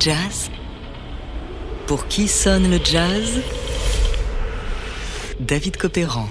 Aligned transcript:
Jazz 0.00 0.50
Pour 1.86 2.06
qui 2.06 2.26
sonne 2.26 2.70
le 2.70 2.78
jazz? 2.82 3.42
David 5.40 5.76
Copéran. 5.76 6.26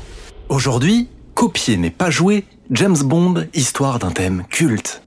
Aujourd'hui, 0.49 1.07
copier 1.35 1.77
n'est 1.77 1.91
pas 1.91 2.09
jouer, 2.09 2.45
James 2.71 2.97
Bond, 2.97 3.45
histoire 3.53 3.99
d'un 3.99 4.09
thème 4.09 4.43
culte. 4.49 5.03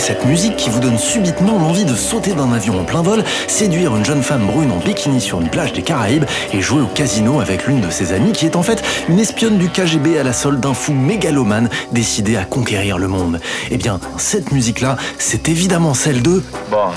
Cette 0.00 0.24
musique 0.24 0.56
qui 0.56 0.70
vous 0.70 0.80
donne 0.80 0.98
subitement 0.98 1.58
l'envie 1.58 1.84
de 1.84 1.94
sauter 1.94 2.32
d'un 2.32 2.52
avion 2.52 2.80
en 2.80 2.84
plein 2.84 3.02
vol, 3.02 3.22
séduire 3.46 3.94
une 3.94 4.04
jeune 4.04 4.22
femme 4.22 4.46
brune 4.46 4.72
en 4.72 4.78
bikini 4.78 5.20
sur 5.20 5.40
une 5.40 5.50
plage 5.50 5.74
des 5.74 5.82
Caraïbes 5.82 6.24
et 6.54 6.60
jouer 6.62 6.80
au 6.80 6.86
casino 6.86 7.40
avec 7.40 7.66
l'une 7.66 7.82
de 7.82 7.90
ses 7.90 8.12
amies 8.12 8.32
qui 8.32 8.46
est 8.46 8.56
en 8.56 8.62
fait 8.62 8.82
une 9.08 9.18
espionne 9.18 9.58
du 9.58 9.68
KGB 9.68 10.18
à 10.18 10.22
la 10.22 10.32
solde 10.32 10.58
d'un 10.58 10.72
fou 10.72 10.92
mégalomane 10.92 11.68
décidé 11.92 12.36
à 12.36 12.44
conquérir 12.44 12.96
le 12.96 13.08
monde 13.08 13.40
Eh 13.70 13.76
bien, 13.76 14.00
cette 14.16 14.52
musique-là, 14.52 14.96
c'est 15.18 15.48
évidemment 15.50 15.92
celle 15.92 16.22
de... 16.22 16.42
Bond. 16.70 16.92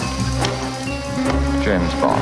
James 1.65 1.81
Bond. 2.01 2.15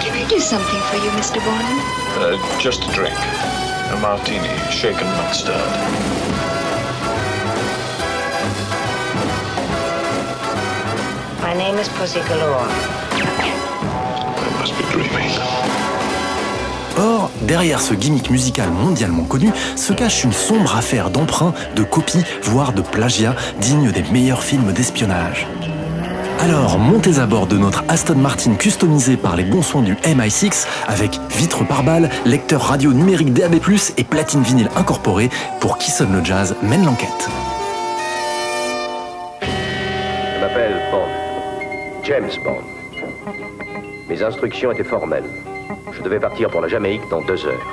Can 0.00 0.14
I 0.14 0.24
do 0.28 0.38
something 0.38 0.80
for 0.90 0.96
you, 0.96 1.10
Mr. 1.18 1.44
Bond? 1.44 2.03
Uh, 2.16 2.38
just 2.60 2.84
a 2.84 2.92
drink. 2.92 3.16
A 3.90 3.98
martini, 4.00 4.48
shaken, 4.70 5.04
not 5.04 5.34
stirred. 5.34 5.58
My 11.42 11.54
name 11.54 11.76
is 11.76 11.88
Pussy 11.88 12.20
Galore. 12.28 12.68
I 14.38 14.56
must 14.60 14.78
be 14.78 14.84
dreaming. 14.92 15.30
Or, 16.96 17.30
derrière 17.42 17.80
ce 17.80 17.94
gimmick 17.94 18.30
musical 18.30 18.70
mondialement 18.70 19.24
connu 19.24 19.50
se 19.74 19.92
cache 19.92 20.22
une 20.22 20.32
sombre 20.32 20.76
affaire 20.76 21.10
d'emprunt, 21.10 21.52
de 21.74 21.82
copie, 21.82 22.22
voire 22.42 22.72
de 22.72 22.82
plagiat, 22.82 23.34
digne 23.60 23.90
des 23.90 24.04
meilleurs 24.12 24.44
films 24.44 24.72
d'espionnage. 24.72 25.48
Alors, 26.40 26.78
montez 26.78 27.18
à 27.18 27.26
bord 27.26 27.46
de 27.46 27.56
notre 27.56 27.84
Aston 27.88 28.16
Martin 28.16 28.54
customisé 28.54 29.16
par 29.16 29.36
les 29.36 29.44
bons 29.44 29.62
soins 29.62 29.82
du 29.82 29.94
MI6 29.94 30.66
avec 30.86 31.18
vitre 31.30 31.66
par 31.66 31.82
balle, 31.82 32.10
lecteur 32.26 32.62
radio 32.62 32.92
numérique 32.92 33.32
DAB+, 33.32 33.54
et 33.96 34.04
platine 34.04 34.42
vinyle 34.42 34.68
incorporée 34.76 35.30
pour 35.60 35.78
Qui 35.78 35.90
sonne 35.90 36.12
le 36.12 36.24
jazz 36.24 36.54
mène 36.62 36.84
l'enquête. 36.84 37.28
Je 39.40 40.40
m'appelle 40.40 40.74
Bond. 40.90 41.08
James 42.04 42.30
Bond. 42.44 42.62
Mes 44.08 44.22
instructions 44.22 44.72
étaient 44.72 44.84
formelles. 44.84 45.24
Je 45.92 46.02
devais 46.02 46.20
partir 46.20 46.50
pour 46.50 46.60
la 46.60 46.68
Jamaïque 46.68 47.08
dans 47.10 47.22
deux 47.22 47.46
heures. 47.46 47.66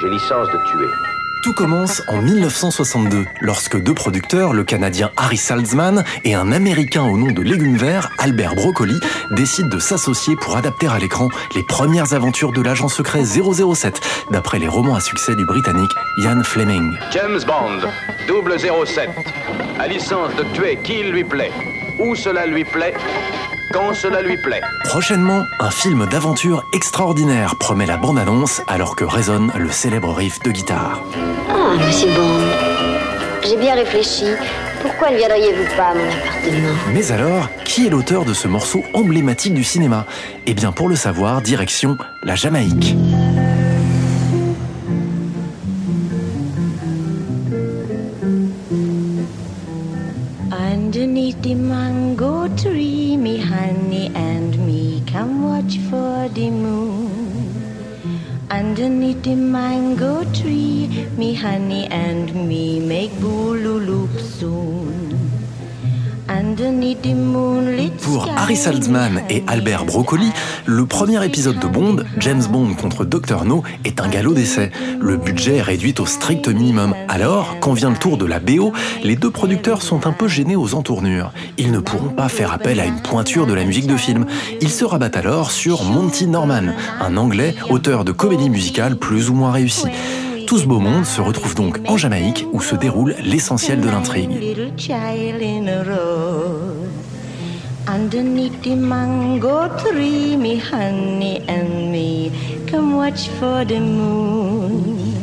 J'ai 0.00 0.08
licence 0.08 0.48
de 0.48 0.58
tuer. 0.70 1.11
Tout 1.42 1.54
commence 1.54 2.04
en 2.06 2.22
1962, 2.22 3.26
lorsque 3.40 3.76
deux 3.76 3.94
producteurs, 3.94 4.52
le 4.52 4.62
Canadien 4.62 5.10
Harry 5.16 5.36
Saltzman 5.36 6.04
et 6.22 6.36
un 6.36 6.52
Américain 6.52 7.02
au 7.02 7.18
nom 7.18 7.32
de 7.32 7.42
Légumes 7.42 7.76
Verts, 7.76 8.10
Albert 8.18 8.54
Broccoli, 8.54 8.94
décident 9.32 9.68
de 9.68 9.80
s'associer 9.80 10.36
pour 10.36 10.56
adapter 10.56 10.86
à 10.86 11.00
l'écran 11.00 11.28
les 11.56 11.64
premières 11.64 12.12
aventures 12.14 12.52
de 12.52 12.62
l'agent 12.62 12.86
secret 12.86 13.24
007, 13.24 14.00
d'après 14.30 14.60
les 14.60 14.68
romans 14.68 14.94
à 14.94 15.00
succès 15.00 15.34
du 15.34 15.44
Britannique 15.44 15.90
Ian 16.18 16.44
Fleming. 16.44 16.96
James 17.10 17.40
Bond, 17.44 17.88
double 18.28 18.54
07, 18.60 19.10
a 19.80 19.88
licence 19.88 20.36
de 20.36 20.44
tuer 20.54 20.78
qui 20.84 21.02
lui 21.02 21.24
plaît, 21.24 21.50
où 21.98 22.14
cela 22.14 22.46
lui 22.46 22.64
plaît, 22.64 22.94
quand 23.72 23.94
cela 23.94 24.22
lui 24.22 24.36
plaît. 24.36 24.60
Prochainement, 24.84 25.46
un 25.58 25.70
film 25.70 26.06
d'aventure 26.06 26.64
extraordinaire 26.72 27.56
promet 27.56 27.86
la 27.86 27.96
bande-annonce 27.96 28.62
alors 28.68 28.96
que 28.96 29.04
résonne 29.04 29.50
le 29.58 29.70
célèbre 29.70 30.12
riff 30.12 30.40
de 30.40 30.50
guitare. 30.50 31.02
Ah, 31.48 31.74
monsieur 31.84 32.08
Bond, 32.12 32.40
j'ai 33.42 33.56
bien 33.56 33.74
réfléchi. 33.74 34.26
Pourquoi 34.82 35.10
ne 35.10 35.16
viendriez-vous 35.16 35.76
pas 35.76 35.90
à 35.90 35.94
mon 35.94 36.04
appartement? 36.04 36.74
Mais 36.92 37.12
alors, 37.12 37.48
qui 37.64 37.86
est 37.86 37.90
l'auteur 37.90 38.24
de 38.24 38.34
ce 38.34 38.48
morceau 38.48 38.84
emblématique 38.94 39.54
du 39.54 39.64
cinéma? 39.64 40.06
Eh 40.46 40.54
bien, 40.54 40.72
pour 40.72 40.88
le 40.88 40.96
savoir, 40.96 41.40
direction 41.40 41.96
la 42.24 42.34
Jamaïque. 42.34 42.96
Underneath 58.72 59.22
the 59.22 59.34
mango 59.34 60.24
tree, 60.32 60.88
me 61.18 61.34
honey 61.34 61.88
and 61.88 62.34
me 62.48 62.80
make 62.80 63.10
boolooloop 63.20 64.18
soon. 64.18 65.11
Pour 68.02 68.28
Harry 68.36 68.56
Saltzman 68.56 69.22
et 69.30 69.42
Albert 69.46 69.84
Broccoli, 69.84 70.30
le 70.66 70.84
premier 70.84 71.24
épisode 71.24 71.58
de 71.58 71.66
Bond, 71.66 72.04
James 72.18 72.42
Bond 72.50 72.74
contre 72.74 73.04
Dr 73.04 73.44
No, 73.44 73.62
est 73.84 74.00
un 74.00 74.08
galop 74.08 74.34
d'essai. 74.34 74.70
Le 75.00 75.16
budget 75.16 75.56
est 75.56 75.62
réduit 75.62 75.94
au 75.98 76.04
strict 76.06 76.48
minimum. 76.48 76.94
Alors, 77.08 77.56
quand 77.60 77.72
vient 77.72 77.90
le 77.90 77.96
tour 77.96 78.18
de 78.18 78.26
la 78.26 78.38
BO, 78.38 78.72
les 79.02 79.16
deux 79.16 79.30
producteurs 79.30 79.82
sont 79.82 80.06
un 80.06 80.12
peu 80.12 80.28
gênés 80.28 80.56
aux 80.56 80.74
entournures. 80.74 81.32
Ils 81.56 81.72
ne 81.72 81.78
pourront 81.78 82.10
pas 82.10 82.28
faire 82.28 82.52
appel 82.52 82.80
à 82.80 82.86
une 82.86 83.00
pointure 83.00 83.46
de 83.46 83.54
la 83.54 83.64
musique 83.64 83.86
de 83.86 83.96
film. 83.96 84.26
Ils 84.60 84.70
se 84.70 84.84
rabattent 84.84 85.16
alors 85.16 85.50
sur 85.50 85.84
Monty 85.84 86.26
Norman, 86.26 86.74
un 87.00 87.16
Anglais 87.16 87.54
auteur 87.70 88.04
de 88.04 88.12
comédies 88.12 88.50
musicales 88.50 88.96
plus 88.96 89.30
ou 89.30 89.34
moins 89.34 89.52
réussies. 89.52 89.88
Tout 90.52 90.58
ce 90.58 90.66
beau 90.66 90.80
monde 90.80 91.06
se 91.06 91.22
retrouve 91.22 91.54
donc 91.54 91.78
en 91.88 91.96
Jamaïque 91.96 92.46
où 92.52 92.60
se 92.60 92.74
déroule 92.74 93.14
l'essentiel 93.24 93.80
de 93.80 93.88
l'intrigue. 93.88 94.28
Little 94.38 94.70
child 94.76 95.40
in 95.42 95.66
a 95.66 95.82
road. 95.82 96.90
Underneath 97.88 98.60
the 98.60 98.76
mango 98.76 99.68
tree, 99.78 100.36
me 100.36 100.60
honey 100.60 101.40
and 101.48 101.90
me 101.90 102.30
come 102.70 102.96
watch 102.96 103.30
for 103.40 103.64
the 103.66 103.80
moon. 103.80 105.14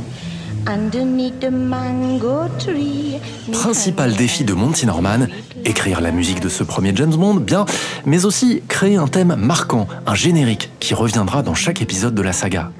Underneath 0.66 1.40
the 1.40 1.52
mango 1.52 2.48
tree. 2.58 3.20
me 3.48 3.54
Principal 3.54 4.16
défi 4.16 4.44
de 4.44 4.56
Monty 4.56 4.88
Norman, 4.88 5.28
écrire 5.64 6.02
la 6.02 6.10
musique 6.10 6.40
de 6.40 6.50
ce 6.50 6.64
premier 6.64 6.92
James 6.96 7.16
Bond, 7.16 7.36
bien, 7.36 7.66
mais 8.04 8.26
aussi 8.26 8.64
créer 8.68 8.96
un 8.96 9.08
thème 9.08 9.36
marquant, 9.36 9.88
un 10.08 10.16
générique 10.16 10.72
qui 10.80 10.96
reviendra 10.96 11.44
dans 11.44 11.54
chaque 11.54 11.84
épisode 11.84 12.16
de 12.16 12.24
la 12.24 12.34
saga. 12.34 12.72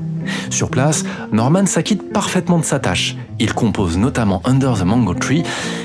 Sur 0.50 0.70
place, 0.70 1.04
Norman 1.32 1.66
s'acquitte 1.66 2.12
parfaitement 2.12 2.58
de 2.58 2.66
sa 2.66 2.80
tâche. 2.80 3.16
Il 3.40 3.54
compose 3.54 3.98
notamment 3.98 4.42
Under 4.46 4.74
the 4.74 4.84
Mango 4.84 5.14
Tree, 5.14 5.44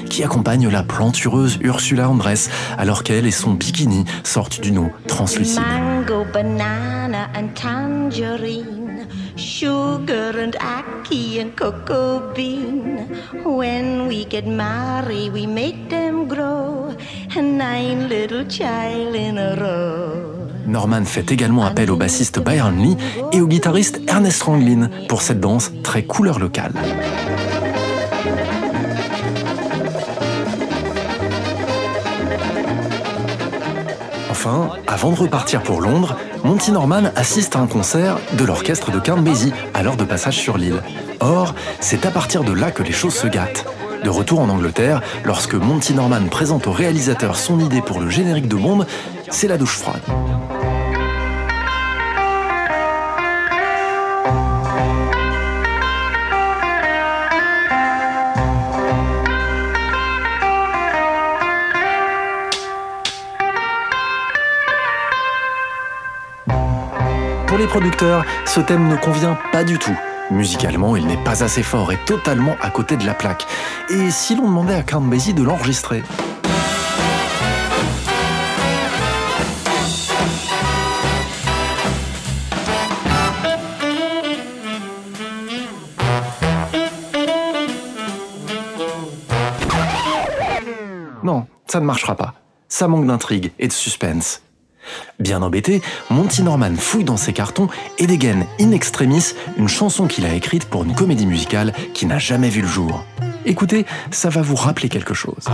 qui 0.08 0.24
accompagne 0.24 0.68
la 0.68 0.82
plantureuse 0.82 1.58
Ursula 1.62 2.08
Andress, 2.08 2.50
alors 2.78 3.02
qu'elle 3.02 3.26
et 3.26 3.30
son 3.30 3.52
bikini 3.52 4.04
sortent 4.22 4.60
d'une 4.60 4.78
eau 4.78 4.90
translucide. 5.06 5.60
Mango, 5.60 6.24
banana 6.32 7.28
and 7.36 7.48
tangerine, 7.54 9.06
sugar 9.36 10.32
and 10.36 10.56
ackee 10.60 11.40
and 11.40 11.50
cocoa 11.56 12.32
bean. 12.34 13.06
When 13.44 14.08
we 14.08 14.26
get 14.28 14.46
married, 14.46 15.32
we 15.32 15.46
make 15.46 15.88
them 15.88 16.26
grow, 16.26 16.94
and 17.36 17.58
nine 17.58 18.08
little 18.08 18.44
child 18.48 19.14
in 19.14 19.38
a 19.38 19.54
row. 19.56 20.33
Norman 20.66 21.04
fait 21.04 21.30
également 21.32 21.64
appel 21.64 21.90
au 21.90 21.96
bassiste 21.96 22.38
Byron 22.38 22.76
Lee 22.76 22.96
et 23.32 23.40
au 23.40 23.46
guitariste 23.46 24.00
Ernest 24.08 24.42
Ranglin 24.42 24.88
pour 25.08 25.22
cette 25.22 25.40
danse 25.40 25.72
très 25.82 26.02
couleur 26.04 26.38
locale. 26.38 26.72
Enfin, 34.30 34.70
avant 34.86 35.10
de 35.10 35.16
repartir 35.16 35.62
pour 35.62 35.80
Londres, 35.80 36.16
Monty 36.44 36.72
Norman 36.72 37.04
assiste 37.16 37.56
à 37.56 37.60
un 37.60 37.66
concert 37.66 38.18
de 38.36 38.44
l'orchestre 38.44 38.90
de 38.90 38.98
Count 38.98 39.24
à 39.72 39.82
l'heure 39.82 39.96
de 39.96 40.04
passage 40.04 40.36
sur 40.36 40.58
l'île. 40.58 40.82
Or, 41.20 41.54
c'est 41.80 42.04
à 42.04 42.10
partir 42.10 42.44
de 42.44 42.52
là 42.52 42.70
que 42.70 42.82
les 42.82 42.92
choses 42.92 43.14
se 43.14 43.26
gâtent. 43.26 43.64
De 44.02 44.10
retour 44.10 44.40
en 44.40 44.50
Angleterre, 44.50 45.00
lorsque 45.24 45.54
Monty 45.54 45.94
Norman 45.94 46.26
présente 46.30 46.66
au 46.66 46.72
réalisateur 46.72 47.36
son 47.36 47.58
idée 47.58 47.80
pour 47.80 48.00
le 48.00 48.10
générique 48.10 48.48
de 48.48 48.56
Bond, 48.56 48.84
c'est 49.30 49.48
la 49.48 49.56
douche 49.56 49.78
froide. 49.78 50.02
Pour 67.54 67.60
les 67.60 67.68
producteurs, 67.68 68.24
ce 68.46 68.58
thème 68.58 68.88
ne 68.88 68.96
convient 68.96 69.38
pas 69.52 69.62
du 69.62 69.78
tout. 69.78 69.96
Musicalement, 70.32 70.96
il 70.96 71.06
n'est 71.06 71.22
pas 71.22 71.44
assez 71.44 71.62
fort 71.62 71.92
et 71.92 71.98
totalement 72.04 72.56
à 72.60 72.68
côté 72.68 72.96
de 72.96 73.06
la 73.06 73.14
plaque. 73.14 73.46
Et 73.90 74.10
si 74.10 74.34
l'on 74.34 74.46
demandait 74.48 74.74
à 74.74 74.82
Count 74.82 75.02
Basie 75.02 75.34
de 75.34 75.44
l'enregistrer? 75.44 76.02
Non, 91.22 91.46
ça 91.68 91.78
ne 91.78 91.84
marchera 91.84 92.16
pas. 92.16 92.34
Ça 92.66 92.88
manque 92.88 93.06
d'intrigue 93.06 93.52
et 93.60 93.68
de 93.68 93.72
suspense. 93.72 94.42
Bien 95.18 95.42
embêté, 95.42 95.82
Monty 96.10 96.42
Norman 96.42 96.74
fouille 96.76 97.04
dans 97.04 97.16
ses 97.16 97.32
cartons 97.32 97.68
et 97.98 98.06
dégaine 98.06 98.46
in 98.60 98.72
extremis 98.72 99.34
une 99.56 99.68
chanson 99.68 100.06
qu'il 100.06 100.26
a 100.26 100.34
écrite 100.34 100.66
pour 100.66 100.84
une 100.84 100.94
comédie 100.94 101.26
musicale 101.26 101.72
qui 101.92 102.06
n'a 102.06 102.18
jamais 102.18 102.48
vu 102.48 102.62
le 102.62 102.68
jour. 102.68 103.04
Écoutez, 103.46 103.84
ça 104.10 104.30
va 104.30 104.40
vous 104.40 104.56
rappeler 104.56 104.88
quelque 104.88 105.14
chose. 105.14 105.44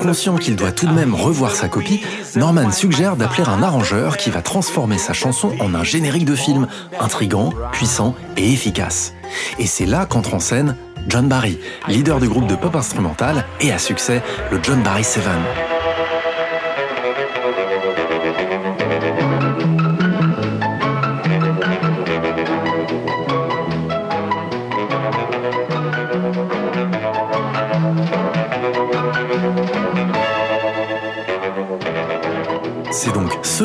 Conscient 0.00 0.36
qu'il 0.36 0.56
doit 0.56 0.72
tout 0.72 0.86
de 0.86 0.92
même 0.92 1.14
revoir 1.14 1.54
sa 1.54 1.68
copie, 1.68 2.02
Norman 2.36 2.70
suggère 2.72 3.16
d'appeler 3.16 3.46
un 3.46 3.62
arrangeur 3.62 4.16
qui 4.16 4.30
va 4.30 4.42
transformer 4.42 4.98
sa 4.98 5.12
chanson 5.12 5.52
en 5.60 5.74
un 5.74 5.84
générique 5.84 6.24
de 6.24 6.34
film, 6.34 6.66
intrigant, 6.98 7.52
puissant 7.72 8.14
et 8.36 8.52
efficace. 8.52 9.12
Et 9.58 9.66
c'est 9.66 9.86
là 9.86 10.06
qu'entre 10.06 10.34
en 10.34 10.40
scène 10.40 10.76
John 11.08 11.28
Barry, 11.28 11.58
leader 11.88 12.20
du 12.20 12.28
groupe 12.28 12.46
de 12.46 12.56
pop 12.56 12.74
instrumental 12.74 13.44
et 13.60 13.72
à 13.72 13.78
succès, 13.78 14.22
le 14.50 14.58
John 14.62 14.82
Barry 14.82 15.04
Seven. 15.04 15.79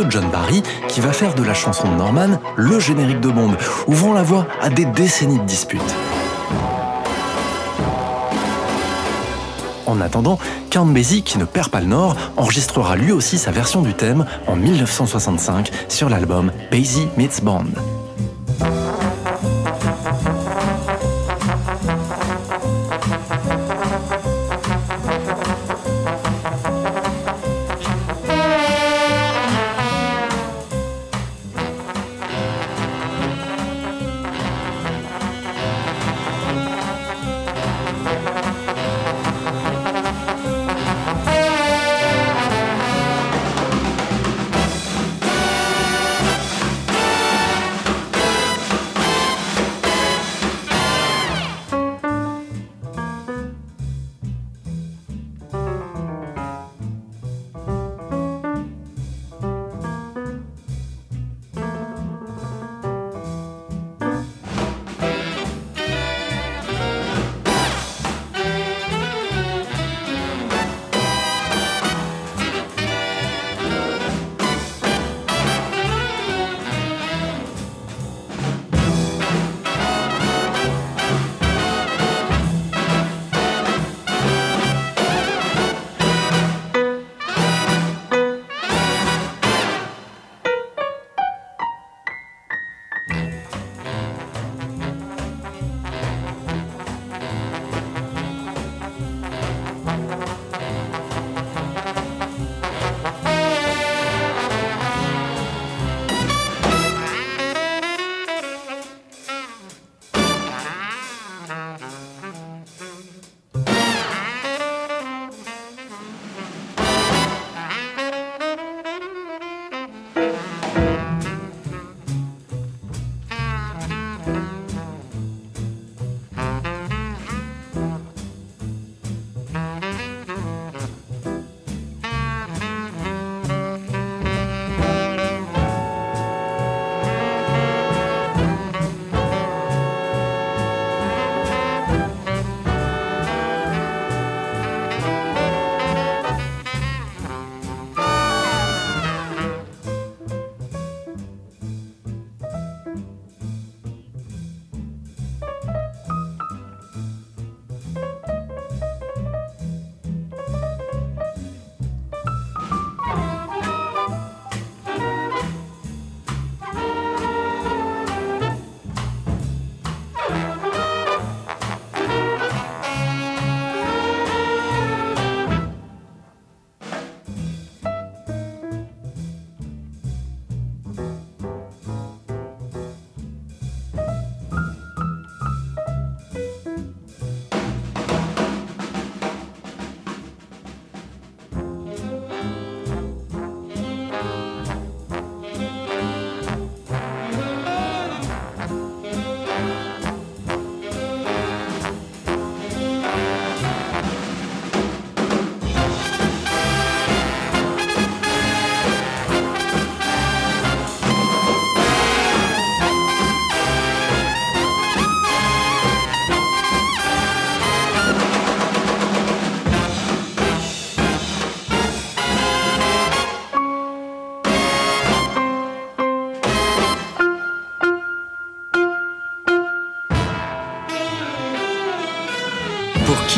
John 0.09 0.29
Barry 0.31 0.61
qui 0.87 1.01
va 1.01 1.13
faire 1.13 1.35
de 1.35 1.43
la 1.43 1.53
chanson 1.53 1.89
de 1.89 1.95
Norman 1.95 2.39
le 2.55 2.79
générique 2.79 3.21
de 3.21 3.29
Bond, 3.29 3.55
ouvrant 3.87 4.13
la 4.13 4.23
voie 4.23 4.47
à 4.61 4.69
des 4.69 4.85
décennies 4.85 5.39
de 5.39 5.45
disputes. 5.45 5.95
En 9.85 10.01
attendant, 10.01 10.39
Count 10.69 10.87
Basie, 10.87 11.23
qui 11.23 11.37
ne 11.37 11.45
perd 11.45 11.69
pas 11.69 11.79
le 11.79 11.87
nord, 11.87 12.15
enregistrera 12.37 12.95
lui 12.95 13.11
aussi 13.11 13.37
sa 13.37 13.51
version 13.51 13.81
du 13.81 13.93
thème 13.93 14.25
en 14.47 14.55
1965 14.55 15.71
sur 15.87 16.09
l'album 16.09 16.51
Basie 16.71 17.07
Meets 17.17 17.41
Bond. 17.41 17.94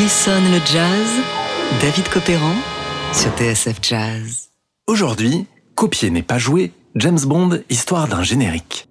Sonne 0.08 0.50
le 0.50 0.58
jazz 0.64 1.06
David 1.82 2.08
Copéran 2.08 2.54
sur 3.12 3.30
TSF 3.36 3.76
Jazz. 3.82 4.48
Aujourd'hui, 4.86 5.44
copier 5.74 6.08
n'est 6.08 6.22
pas 6.22 6.38
joué, 6.38 6.72
James 6.94 7.18
Bond, 7.20 7.60
histoire 7.68 8.08
d'un 8.08 8.22
générique. 8.22 8.88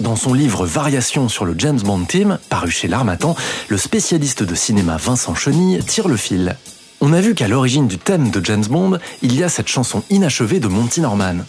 Dans 0.00 0.16
son 0.16 0.32
livre 0.32 0.64
Variations 0.64 1.28
sur 1.28 1.44
le 1.44 1.54
James 1.58 1.80
Bond 1.80 2.04
Team, 2.04 2.38
paru 2.48 2.70
chez 2.70 2.88
l'Armatan, 2.88 3.36
le 3.68 3.76
spécialiste 3.76 4.42
de 4.42 4.54
cinéma 4.54 4.96
Vincent 4.96 5.34
Chenille 5.34 5.84
tire 5.84 6.08
le 6.08 6.16
fil. 6.16 6.56
On 7.02 7.12
a 7.12 7.20
vu 7.20 7.34
qu'à 7.34 7.48
l'origine 7.48 7.86
du 7.86 7.98
thème 7.98 8.30
de 8.30 8.42
James 8.42 8.64
Bond, 8.64 8.98
il 9.20 9.38
y 9.38 9.44
a 9.44 9.50
cette 9.50 9.68
chanson 9.68 10.02
inachevée 10.08 10.60
de 10.60 10.68
Monty 10.68 11.02
Norman. 11.02 11.44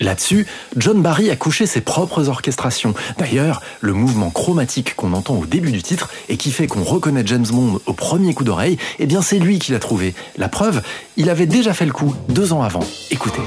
Là-dessus, 0.00 0.46
John 0.76 1.02
Barry 1.02 1.30
a 1.30 1.36
couché 1.36 1.66
ses 1.66 1.80
propres 1.80 2.28
orchestrations. 2.28 2.94
D'ailleurs, 3.18 3.62
le 3.80 3.92
mouvement 3.92 4.30
chromatique 4.30 4.94
qu'on 4.94 5.12
entend 5.12 5.36
au 5.36 5.46
début 5.46 5.72
du 5.72 5.82
titre 5.82 6.10
et 6.28 6.36
qui 6.36 6.50
fait 6.50 6.66
qu'on 6.66 6.84
reconnaît 6.84 7.24
James 7.26 7.46
Bond 7.50 7.80
au 7.86 7.92
premier 7.92 8.34
coup 8.34 8.44
d'oreille, 8.44 8.78
eh 8.98 9.06
bien 9.06 9.22
c'est 9.22 9.38
lui 9.38 9.58
qui 9.58 9.72
l'a 9.72 9.78
trouvé. 9.78 10.14
La 10.36 10.48
preuve, 10.48 10.82
il 11.16 11.30
avait 11.30 11.46
déjà 11.46 11.74
fait 11.74 11.86
le 11.86 11.92
coup 11.92 12.14
deux 12.28 12.52
ans 12.52 12.62
avant. 12.62 12.84
Écoutez. 13.10 13.42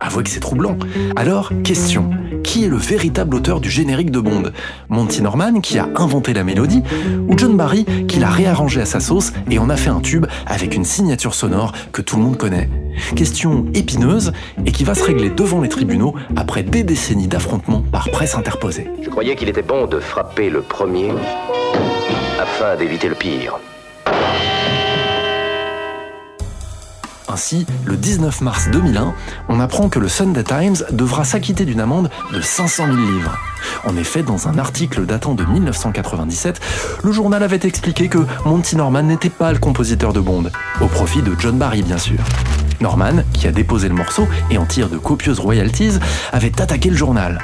Avouez 0.00 0.24
que 0.24 0.30
c'est 0.30 0.40
troublant. 0.40 0.76
Alors, 1.16 1.52
question. 1.64 2.10
Qui 2.52 2.66
est 2.66 2.68
le 2.68 2.76
véritable 2.76 3.36
auteur 3.36 3.60
du 3.60 3.70
générique 3.70 4.10
de 4.10 4.20
Bond 4.20 4.52
Monty 4.90 5.22
Norman, 5.22 5.60
qui 5.62 5.78
a 5.78 5.88
inventé 5.96 6.34
la 6.34 6.44
mélodie, 6.44 6.82
ou 7.26 7.38
John 7.38 7.56
Barry, 7.56 7.86
qui 8.06 8.20
l'a 8.20 8.28
réarrangé 8.28 8.82
à 8.82 8.84
sa 8.84 9.00
sauce 9.00 9.32
et 9.50 9.58
en 9.58 9.70
a 9.70 9.76
fait 9.78 9.88
un 9.88 10.00
tube 10.00 10.26
avec 10.46 10.74
une 10.74 10.84
signature 10.84 11.32
sonore 11.32 11.72
que 11.92 12.02
tout 12.02 12.16
le 12.16 12.22
monde 12.24 12.36
connaît 12.36 12.68
Question 13.16 13.64
épineuse 13.72 14.34
et 14.66 14.70
qui 14.70 14.84
va 14.84 14.94
se 14.94 15.02
régler 15.02 15.30
devant 15.30 15.62
les 15.62 15.70
tribunaux 15.70 16.14
après 16.36 16.62
des 16.62 16.82
décennies 16.82 17.26
d'affrontements 17.26 17.84
par 17.90 18.10
presse 18.10 18.34
interposée. 18.34 18.86
Je 19.00 19.08
croyais 19.08 19.34
qu'il 19.34 19.48
était 19.48 19.62
bon 19.62 19.86
de 19.86 19.98
frapper 19.98 20.50
le 20.50 20.60
premier 20.60 21.10
afin 22.38 22.76
d'éviter 22.76 23.08
le 23.08 23.14
pire. 23.14 23.58
Ainsi, 27.32 27.64
le 27.86 27.96
19 27.96 28.42
mars 28.42 28.68
2001, 28.70 29.14
on 29.48 29.58
apprend 29.58 29.88
que 29.88 29.98
le 29.98 30.08
Sunday 30.08 30.44
Times 30.44 30.76
devra 30.90 31.24
s'acquitter 31.24 31.64
d'une 31.64 31.80
amende 31.80 32.10
de 32.30 32.42
500 32.42 32.84
000 32.84 32.96
livres. 32.98 33.38
En 33.86 33.96
effet, 33.96 34.22
dans 34.22 34.48
un 34.48 34.58
article 34.58 35.06
datant 35.06 35.32
de 35.32 35.42
1997, 35.42 36.60
le 37.02 37.10
journal 37.10 37.42
avait 37.42 37.60
expliqué 37.62 38.08
que 38.08 38.18
Monty 38.44 38.76
Norman 38.76 39.04
n'était 39.04 39.30
pas 39.30 39.50
le 39.50 39.58
compositeur 39.58 40.12
de 40.12 40.20
Bond, 40.20 40.50
au 40.82 40.86
profit 40.88 41.22
de 41.22 41.34
John 41.38 41.56
Barry 41.56 41.80
bien 41.80 41.96
sûr. 41.96 42.18
Norman, 42.82 43.22
qui 43.32 43.46
a 43.46 43.52
déposé 43.52 43.88
le 43.88 43.94
morceau 43.94 44.28
et 44.50 44.58
en 44.58 44.66
tire 44.66 44.90
de 44.90 44.98
copieuses 44.98 45.40
royalties, 45.40 46.00
avait 46.32 46.60
attaqué 46.60 46.90
le 46.90 46.96
journal. 46.96 47.38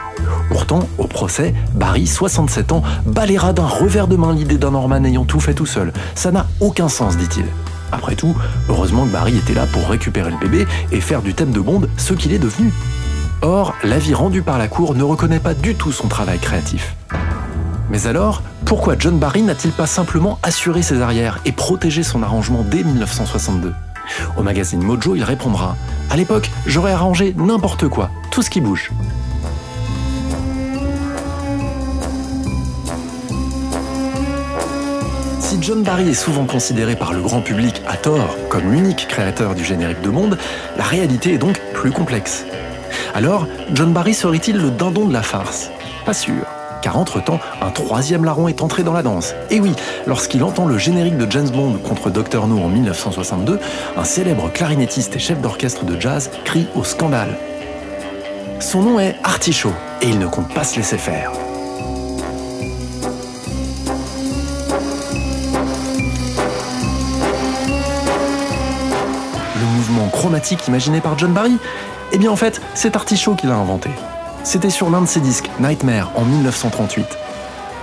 Pourtant, 0.51 0.87
au 0.99 1.07
procès, 1.07 1.55
Barry, 1.75 2.07
67 2.07 2.73
ans, 2.73 2.83
balayera 3.07 3.55
d'un 3.55 3.67
revers 3.67 4.07
de 4.07 4.17
main 4.17 4.35
l'idée 4.35 4.59
d'un 4.59 4.73
Norman 4.73 5.03
ayant 5.05 5.25
tout 5.25 5.41
fait 5.41 5.55
tout 5.55 5.65
seul. 5.65 5.95
Ça 6.15 6.31
n'a 6.31 6.47
aucun 6.61 6.91
sens, 6.91 7.17
dit-il. 7.17 7.47
Après 7.93 8.17
tout, 8.17 8.37
heureusement 8.69 9.07
que 9.07 9.13
Barry 9.13 9.37
était 9.37 9.55
là 9.55 9.67
pour 9.67 9.89
récupérer 9.89 10.31
le 10.31 10.39
bébé 10.39 10.67
et 10.93 11.01
faire 11.01 11.23
du 11.23 11.35
thème 11.35 11.53
de 11.53 11.61
Bond 11.61 11.83
ce 11.97 12.15
qu'il 12.15 12.33
est 12.33 12.39
devenu. 12.39 12.73
Or, 13.43 13.75
l'avis 13.85 14.15
rendu 14.15 14.43
par 14.43 14.59
la 14.59 14.69
Cour 14.69 14.95
ne 14.95 15.03
reconnaît 15.03 15.39
pas 15.39 15.55
du 15.55 15.75
tout 15.75 15.93
son 15.93 16.09
travail 16.09 16.39
créatif. 16.39 16.97
Mais 17.91 18.07
alors, 18.07 18.43
pourquoi 18.65 18.97
John 18.99 19.19
Barry 19.19 19.43
n'a-t-il 19.43 19.73
pas 19.73 19.87
simplement 19.87 20.39
assuré 20.43 20.83
ses 20.83 21.01
arrières 21.01 21.41
et 21.45 21.53
protégé 21.53 22.03
son 22.03 22.23
arrangement 22.23 22.63
dès 22.69 22.83
1962 22.83 23.73
Au 24.37 24.43
magazine 24.43 24.83
Mojo, 24.83 25.15
il 25.15 25.23
répondra 25.23 25.77
À 26.11 26.17
l'époque, 26.17 26.51
j'aurais 26.67 26.93
arrangé 26.93 27.35
n'importe 27.39 27.89
quoi, 27.89 28.11
tout 28.31 28.43
ce 28.43 28.51
qui 28.51 28.61
bouge. 28.61 28.91
John 35.61 35.83
Barry 35.83 36.11
est 36.11 36.15
souvent 36.15 36.45
considéré 36.45 36.95
par 36.95 37.13
le 37.13 37.21
grand 37.21 37.41
public 37.41 37.83
à 37.87 37.97
tort 37.97 38.37
comme 38.49 38.71
l'unique 38.71 39.09
créateur 39.09 39.55
du 39.55 39.65
générique 39.65 40.01
de 40.01 40.09
monde, 40.09 40.39
la 40.77 40.85
réalité 40.85 41.35
est 41.35 41.39
donc 41.39 41.61
plus 41.75 41.91
complexe. 41.91 42.45
Alors, 43.15 43.47
John 43.75 43.93
Barry 43.93 44.15
serait-il 44.15 44.57
le 44.57 44.71
dindon 44.71 45.07
de 45.07 45.13
la 45.13 45.23
farce? 45.23 45.71
Pas 46.07 46.15
sûr. 46.15 46.45
Car 46.81 46.97
entre-temps, 46.97 47.41
un 47.61 47.71
troisième 47.71 48.25
larron 48.25 48.47
est 48.47 48.63
entré 48.63 48.85
dans 48.85 48.93
la 48.93 49.03
danse. 49.03 49.35
Et 49.51 49.59
oui, 49.59 49.73
lorsqu'il 50.07 50.45
entend 50.45 50.65
le 50.65 50.79
générique 50.79 51.17
de 51.17 51.31
James 51.31 51.51
Bond 51.51 51.79
contre 51.87 52.11
Dr. 52.11 52.47
No 52.47 52.59
en 52.61 52.69
1962, 52.69 53.59
un 53.97 54.05
célèbre 54.05 54.53
clarinettiste 54.53 55.17
et 55.17 55.19
chef 55.19 55.41
d'orchestre 55.41 55.85
de 55.85 56.01
jazz 56.01 56.31
crie 56.45 56.69
au 56.77 56.85
scandale. 56.85 57.37
Son 58.61 58.83
nom 58.83 59.01
est 59.01 59.17
Artichaut, 59.25 59.75
et 60.03 60.09
il 60.09 60.19
ne 60.19 60.27
compte 60.27 60.53
pas 60.55 60.65
se 60.65 60.77
laisser 60.77 60.99
faire. 60.99 61.33
Chromatique 70.29 70.69
imaginé 70.69 71.01
par 71.01 71.19
John 71.19 71.33
Barry 71.33 71.57
Eh 72.13 72.19
bien 72.19 72.31
en 72.31 72.37
fait, 72.37 72.61
c'est 72.75 72.97
Artichaut 72.97 73.35
qui 73.35 73.47
l'a 73.47 73.55
inventé. 73.55 73.89
C'était 74.45 74.69
sur 74.69 74.91
l'un 74.91 75.01
de 75.01 75.07
ses 75.07 75.21
disques, 75.21 75.49
Nightmare, 75.59 76.11
en 76.17 76.27
1938. 76.27 77.07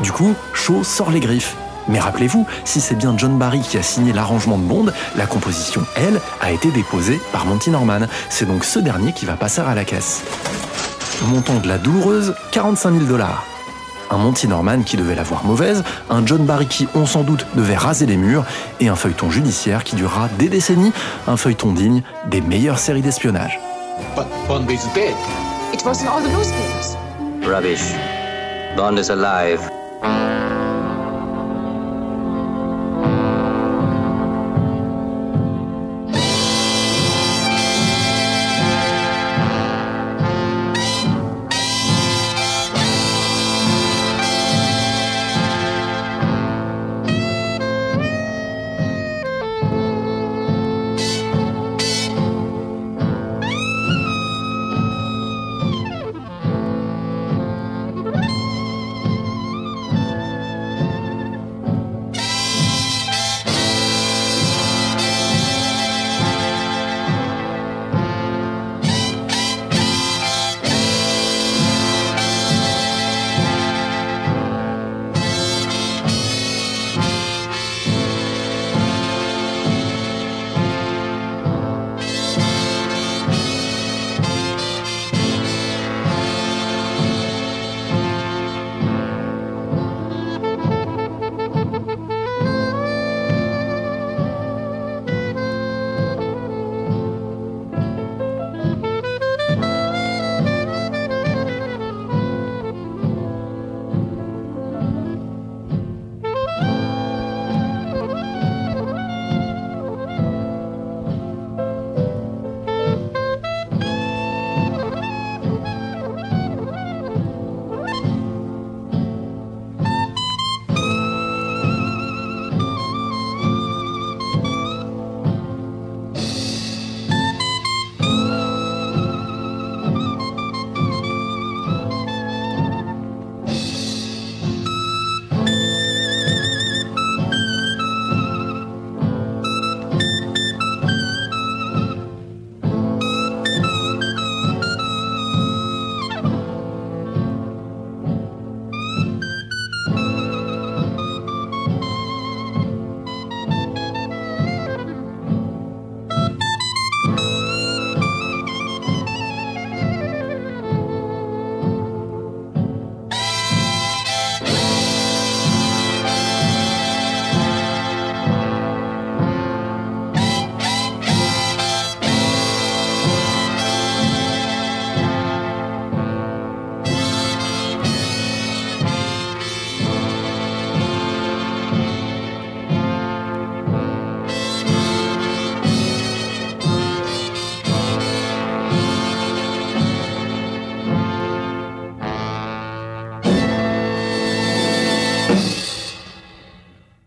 Du 0.01 0.11
coup, 0.11 0.35
Shaw 0.53 0.83
sort 0.83 1.09
les 1.09 1.19
griffes. 1.19 1.55
Mais 1.87 1.97
rappelez-vous, 1.97 2.45
si 2.63 2.81
c'est 2.81 2.93
bien 2.93 3.15
John 3.17 3.39
Barry 3.39 3.61
qui 3.61 3.79
a 3.79 3.81
signé 3.81 4.13
l'arrangement 4.13 4.59
de 4.59 4.63
Bond, 4.63 4.91
la 5.15 5.25
composition, 5.25 5.81
elle, 5.95 6.21
a 6.39 6.51
été 6.51 6.69
déposée 6.69 7.19
par 7.31 7.47
Monty 7.47 7.71
Norman. 7.71 8.01
C'est 8.29 8.45
donc 8.45 8.63
ce 8.63 8.77
dernier 8.77 9.11
qui 9.11 9.25
va 9.25 9.37
passer 9.37 9.61
à 9.61 9.73
la 9.73 9.83
caisse. 9.83 10.21
Montant 11.23 11.57
de 11.57 11.67
la 11.67 11.79
douloureuse, 11.79 12.35
45 12.51 12.91
000 12.93 13.05
dollars 13.05 13.43
un 14.09 14.17
Monty 14.17 14.47
Norman 14.47 14.81
qui 14.83 14.97
devait 14.97 15.15
la 15.15 15.23
voir 15.23 15.43
mauvaise, 15.43 15.83
un 16.09 16.25
John 16.25 16.45
Barry 16.45 16.67
qui, 16.67 16.87
on 16.95 17.05
sans 17.05 17.23
doute, 17.23 17.45
devait 17.55 17.75
raser 17.75 18.05
les 18.05 18.17
murs, 18.17 18.45
et 18.79 18.87
un 18.87 18.95
feuilleton 18.95 19.29
judiciaire 19.29 19.83
qui 19.83 19.95
durera 19.95 20.27
des 20.39 20.49
décennies, 20.49 20.93
un 21.27 21.37
feuilleton 21.37 21.73
digne 21.73 22.03
des 22.29 22.41
meilleures 22.41 22.79
séries 22.79 23.01
d'espionnage. 23.01 23.59
But 24.15 24.27
Bond 24.47 24.69
is 24.69 24.85
dead. 24.93 25.15
It 25.73 25.83
was 25.85 26.01
in 26.01 26.07
all 26.07 26.21
the 26.21 26.29
newspapers. 26.29 26.97
Rubbish. 27.45 27.93
Bond 28.75 28.97
is 28.97 29.09
alive. 29.09 29.61